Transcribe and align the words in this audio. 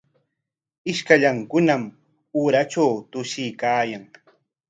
Ishkallankunam 0.91 1.83
uratraw 2.43 2.93
tushuykaayan. 3.11 4.03